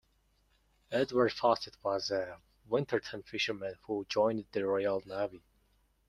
Edward 0.91 1.31
Fawcett 1.31 1.77
was 1.83 2.09
a 2.09 2.41
Winterton 2.67 3.21
fisherman 3.21 3.75
who 3.83 4.03
joined 4.09 4.45
the 4.51 4.65
Royal 4.65 5.03
Navy. 5.05 5.43